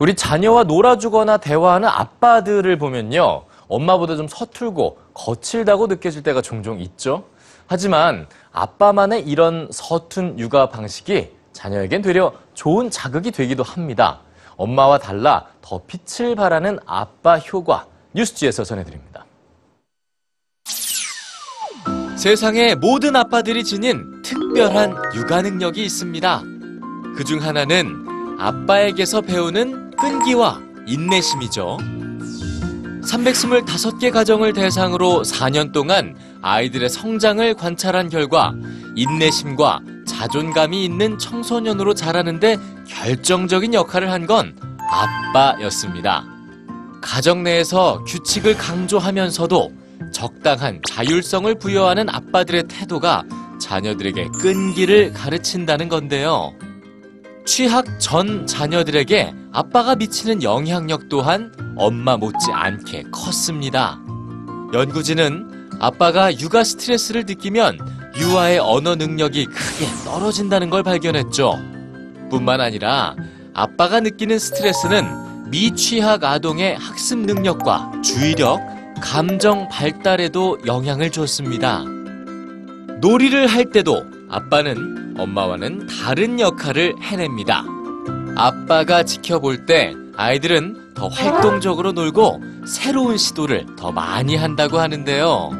[0.00, 3.42] 우리 자녀와 놀아주거나 대화하는 아빠들을 보면요.
[3.68, 7.24] 엄마보다 좀 서툴고 거칠다고 느껴질 때가 종종 있죠.
[7.66, 14.20] 하지만 아빠만의 이런 서툰 육아 방식이 자녀에겐 되려 좋은 자극이 되기도 합니다.
[14.56, 19.26] 엄마와 달라 더 빛을 발하는 아빠 효과 뉴스지에서 전해드립니다.
[22.16, 26.42] 세상의 모든 아빠들이 지닌 특별한 육아 능력이 있습니다.
[27.16, 28.06] 그 중 하나는
[28.38, 31.78] 아빠에게서 배우는 끈기와 인내심이죠.
[33.02, 38.54] 325개 가정을 대상으로 4년 동안 아이들의 성장을 관찰한 결과
[38.96, 42.56] 인내심과 자존감이 있는 청소년으로 자라는데
[42.88, 44.54] 결정적인 역할을 한 건
[44.92, 46.24] 아빠였습니다.
[47.00, 49.72] 가정 내에서 규칙을 강조하면서도
[50.12, 53.24] 적당한 자율성을 부여하는 아빠들의 태도가
[53.60, 56.52] 자녀들에게 끈기를 가르친다는 건데요.
[57.50, 64.00] 취학 전 자녀들에게 아빠가 미치는 영향력 또한 엄마 못지 않게 컸습니다.
[64.72, 71.58] 연구진은 아빠가 육아 스트레스를 느끼면 유아의 언어 능력이 크게 떨어진다는 걸 발견했죠.
[72.30, 73.16] 뿐만 아니라
[73.52, 78.60] 아빠가 느끼는 스트레스는 미취학 아동의 학습 능력과 주의력,
[79.02, 81.82] 감정 발달에도 영향을 줬습니다.
[83.00, 87.64] 놀이를 할 때도 아빠는 엄마와는 다른 역할을 해냅니다.
[88.36, 95.50] 아빠가 지켜볼 때 아이들은 더 활동적으로 놀고 새로운 시도를 더 많이 한다고 하는데요.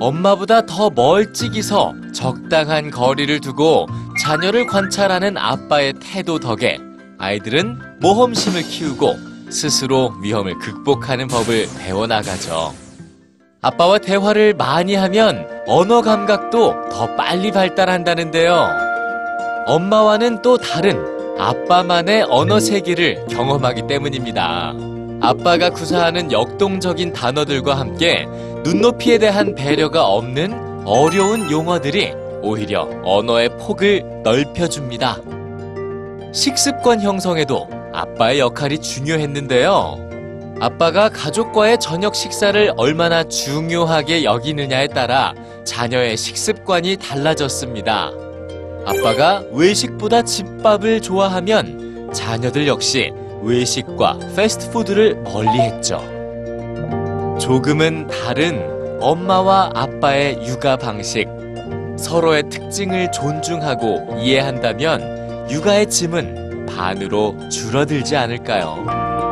[0.00, 3.86] 엄마보다 더 멀찍이 서 적당한 거리를 두고
[4.20, 6.78] 자녀를 관찰하는 아빠의 태도 덕에
[7.18, 9.16] 아이들은 모험심을 키우고
[9.50, 12.89] 스스로 위험을 극복하는 법을 배워나가죠.
[13.62, 18.66] 아빠와 대화를 많이 하면 언어 감각도 더 빨리 발달한다는데요.
[19.66, 20.98] 엄마와는 또 다른
[21.38, 24.72] 아빠만의 언어 세계를 경험하기 때문입니다.
[25.20, 28.26] 아빠가 구사하는 역동적인 단어들과 함께
[28.64, 35.18] 눈높이에 대한 배려가 없는 어려운 용어들이 오히려 언어의 폭을 넓혀줍니다.
[36.32, 40.09] 식습관 형성에도 아빠의 역할이 중요했는데요.
[40.60, 45.34] 아빠가 가족과의 저녁 식사를 얼마나 중요하게 여기느냐에 따라
[45.64, 48.10] 자녀의 식습관이 달라졌습니다.
[48.84, 53.10] 아빠가 외식보다 집밥을 좋아하면 자녀들 역시
[53.42, 55.98] 외식과 패스트푸드를 멀리했죠.
[57.40, 61.26] 조금은 다른 엄마와 아빠의 육아 방식,
[61.98, 69.29] 서로의 특징을 존중하고 이해한다면 육아의 짐은 반으로 줄어들지 않을까요?